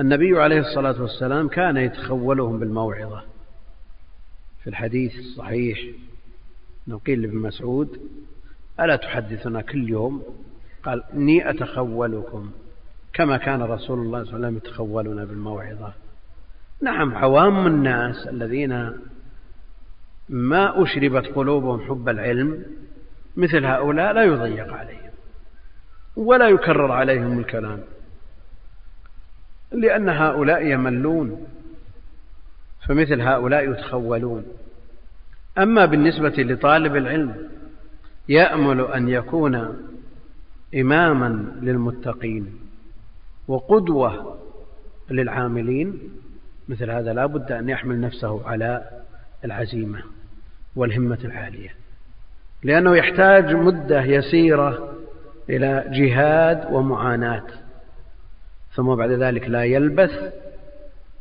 [0.00, 3.22] النبي عليه الصلاة والسلام كان يتخولهم بالموعظة.
[4.62, 5.78] في الحديث الصحيح
[6.88, 8.00] نقيل لابن مسعود
[8.80, 10.22] ألا تحدثنا كل يوم؟
[10.82, 12.50] قال إني أتخولكم
[13.12, 15.92] كما كان رسول الله صلى الله عليه وسلم يتخولنا بالموعظة.
[16.82, 18.92] نعم عوام الناس الذين
[20.28, 22.64] ما أشربت قلوبهم حب العلم
[23.36, 25.10] مثل هؤلاء لا يضيق عليهم
[26.16, 27.80] ولا يكرر عليهم الكلام.
[29.72, 31.46] لأن هؤلاء يملون
[32.88, 34.44] فمثل هؤلاء يتخولون.
[35.58, 37.48] أما بالنسبة لطالب العلم
[38.28, 39.76] يأمل أن يكون
[40.74, 42.58] إماما للمتقين
[43.48, 44.38] وقدوة
[45.10, 45.98] للعاملين.
[46.68, 48.90] مثل هذا لا بد أن يحمل نفسه على
[49.44, 50.02] العزيمة
[50.76, 51.74] والهمة العالية
[52.62, 54.94] لأنه يحتاج مدة يسيرة
[55.50, 57.44] إلى جهاد ومعاناة.
[58.74, 60.32] ثم بعد ذلك لا يلبث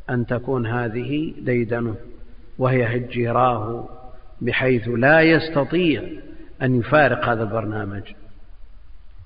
[0.10, 1.96] أن تكون هذه ديدنه
[2.58, 3.90] وهي هجيراه
[4.42, 6.04] بحيث لا يستطيع
[6.62, 8.04] أن يفارق هذا البرنامج.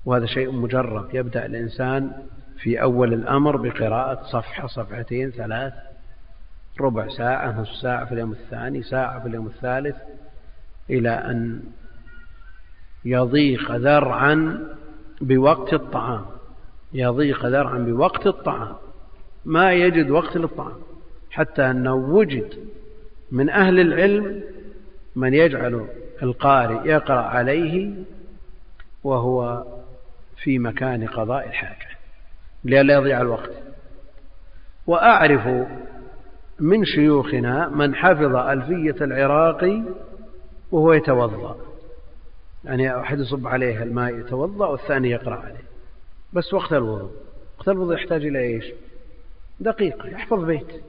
[0.04, 2.12] وهذا شيء مجرب يبدأ الإنسان
[2.58, 5.72] في أول الأمر بقراءة صفحة صفحتين ثلاث
[6.80, 9.96] ربع ساعة نصف ساعة في اليوم الثاني ساعة في اليوم الثالث
[10.90, 11.62] إلى أن
[13.04, 14.58] يضيق ذرعا
[15.20, 16.24] بوقت الطعام.
[16.94, 18.74] يضيق ذرعا بوقت الطعام.
[19.44, 20.76] ما يجد وقت للطعام.
[21.30, 22.54] حتى أنه وجد
[23.32, 24.42] من أهل العلم
[25.16, 25.86] من يجعل
[26.22, 27.90] القارئ يقرأ عليه
[29.04, 29.64] وهو
[30.36, 31.88] في مكان قضاء الحاجة
[32.64, 33.50] لئلا يضيع الوقت.
[34.86, 35.66] وأعرف
[36.60, 39.82] من شيوخنا من حفظ ألفية العراقي
[40.72, 41.56] وهو يتوضأ.
[42.64, 45.73] يعني أحد يصب عليه الماء يتوضأ والثاني يقرأ عليه.
[46.34, 47.10] بس وقت الوضوء.
[47.58, 48.64] وقت الوضوء يحتاج إلى إيش؟
[49.60, 50.82] دقيقة يحفظ بيت.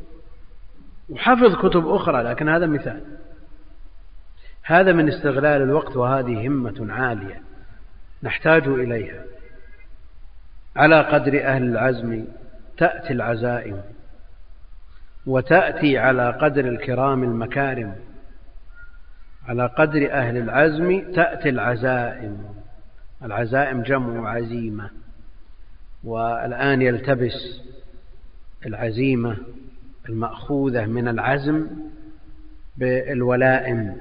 [1.10, 3.02] وحفظ كتب أخرى لكن هذا مثال.
[4.64, 7.42] هذا من استغلال الوقت وهذه همة عالية
[8.24, 9.24] نحتاج إليها.
[10.76, 12.26] على قدر أهل العزم
[12.78, 13.82] تأتي العزائم
[15.26, 17.96] وتأتي على قدر الكرام المكارم.
[19.48, 22.56] على قدر أهل العزم تأتي العزائم.
[23.24, 24.90] العزائم جمع عزيمة.
[26.06, 27.62] والآن يلتبس
[28.66, 29.38] العزيمة
[30.10, 31.68] المأخوذة من العزم
[32.78, 33.96] بالولائم.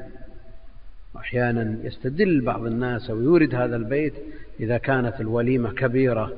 [1.17, 4.15] أحيانا يستدل بعض الناس أو يورد هذا البيت
[4.61, 6.33] إذا كانت الوليمة كبيرة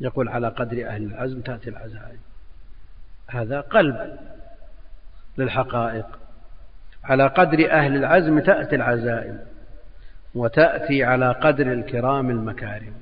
[0.00, 2.18] يقول على قدر أهل العزم تأتي العزائم.
[3.26, 4.18] هذا قلب
[5.38, 6.06] للحقائق.
[7.04, 9.38] على قدر أهل العزم تأتي العزائم
[10.34, 12.92] وتأتي على قدر الكرام المكارم.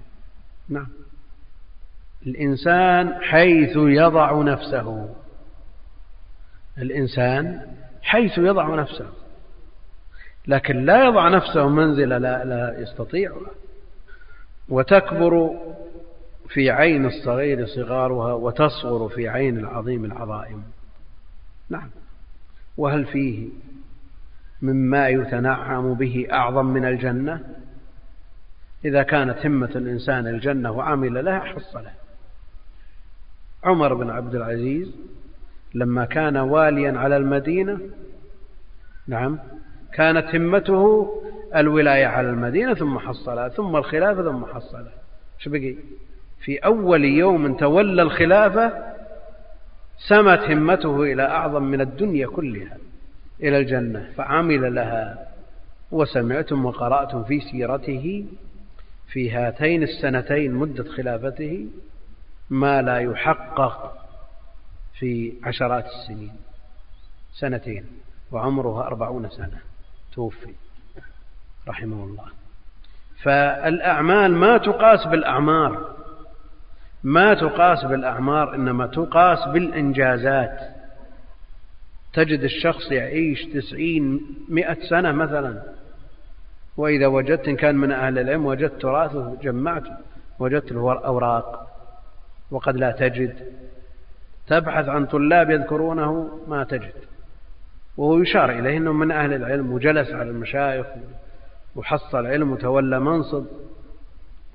[0.69, 0.87] نعم.
[2.27, 5.15] الإنسان حيث يضع نفسه.
[6.79, 7.61] الإنسان
[8.03, 9.07] حيث يضع نفسه.
[10.47, 13.51] لكن لا يضع نفسه منزلة لا, لا يستطيعها
[14.69, 15.51] وتكبر
[16.49, 20.63] في عين الصغير صغارها وتصغر في عين العظيم العظائم.
[21.71, 21.91] نعم.
[22.77, 23.49] وهل فيه
[24.63, 27.41] مما يتنعم به أعظم من الجنة؟
[28.85, 31.95] إذا كانت همة الإنسان الجنة وعمل لها حصلها
[33.65, 34.97] عمر بن عبد العزيز
[35.75, 37.79] لما كان واليا على المدينة
[39.09, 39.39] نعم
[39.93, 41.09] كانت همته
[41.57, 44.93] الولاية على المدينة ثم حصلها ثم الخلافة ثم حصلها
[45.39, 45.75] شو بقي؟
[46.45, 48.73] في أول يوم تولى الخلافة
[50.09, 52.77] سمت همته إلى أعظم من الدنيا كلها
[53.43, 55.27] إلى الجنة فعمل لها.
[55.93, 58.27] وسمعتم وقرأتم في سيرته
[59.13, 61.67] في هاتين السنتين مدة خلافته
[62.51, 63.97] ما لا يحقق
[64.99, 66.37] في عشرات السنين.
[67.33, 67.87] سنتين
[68.33, 69.59] وعمره أربعون سنة
[70.15, 70.55] توفي
[71.69, 72.25] رحمه الله.
[73.23, 75.97] فالأعمال ما تقاس بالأعمار
[77.05, 80.61] ما تقاس بالأعمار إنما تقاس بالإنجازات.
[82.13, 85.63] تجد الشخص يعيش تسعين مئة سنة مثلا
[86.77, 89.97] وإذا وجدت إن كان من أهل العلم وجدت تراثه جمعته
[90.39, 91.76] وجدت له أوراق.
[92.51, 93.53] وقد لا تجد.
[94.47, 96.95] تبحث عن طلاب يذكرونه ما تجد.
[97.97, 100.87] وهو يشار إليه أنه من أهل العلم وجلس على المشايخ
[101.77, 103.47] وحصل علم وتولى منصب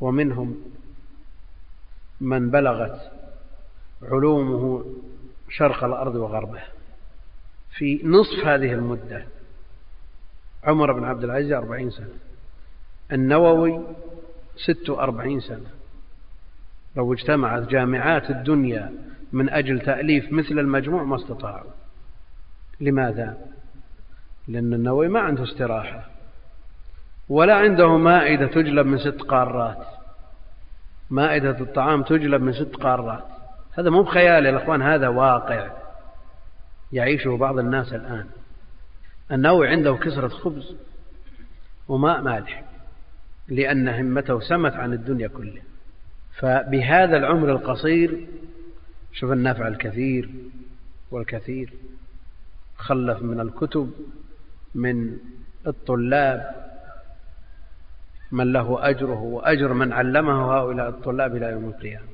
[0.01, 0.61] ومنهم
[2.21, 3.11] من بلغت
[4.01, 4.85] علومه
[5.49, 6.67] شرق الأرض وغربها.
[7.77, 9.25] في نصف هذه المدة
[10.63, 12.13] عمر بن عبد العزيز أربعين سنة
[13.11, 13.81] النووي
[14.55, 15.80] ست وأربعين سنة.
[16.95, 18.91] لو اجتمعت جامعات الدنيا
[19.31, 21.71] من أجل تأليف مثل المجموع ما استطاعوا.
[22.81, 23.37] لماذا؟
[24.47, 26.05] لأن النووي ما عنده استراحة
[27.29, 29.85] ولا عنده مائدة تجلب من ست قارات.
[31.09, 33.23] مائدة الطعام تجلب من ست قارات.
[33.77, 35.71] هذا مو بخيال يا الأخوان هذا واقع
[36.91, 38.25] يعيشه بعض الناس الآن.
[39.31, 40.75] النووي عنده كسرة خبز
[41.87, 42.63] وماء مالح
[43.47, 45.70] لأن همته سمت عن الدنيا كلها.
[46.33, 48.27] فبهذا العمر القصير
[49.13, 50.29] شوف النفع الكثير
[51.11, 51.73] والكثير
[52.75, 53.91] خلف من الكتب
[54.75, 55.17] من
[55.67, 56.55] الطلاب
[58.31, 62.07] من له أجره وأجر من علمه هؤلاء الطلاب إلى يوم القيامة.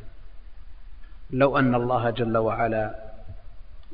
[1.32, 2.96] لو أن الله جل وعلا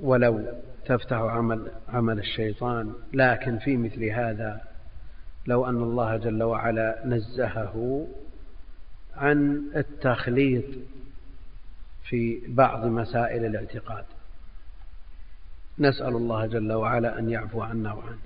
[0.02, 0.46] ولو
[0.86, 4.62] تفتح عمل عمل الشيطان لكن في مثل هذا
[5.48, 8.08] لو أن الله جل وعلا نزهه
[9.18, 10.66] عن التخليط
[12.04, 14.06] في بعض مسائل الاعتقاد.
[15.80, 18.18] نسأل الله جل وعلا أن يعفو عنا وعنه.